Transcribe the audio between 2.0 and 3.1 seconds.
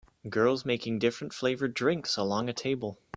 along a table